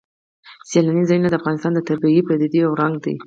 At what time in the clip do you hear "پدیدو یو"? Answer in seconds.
2.27-2.71